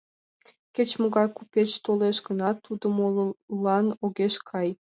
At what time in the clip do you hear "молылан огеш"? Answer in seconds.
2.97-4.35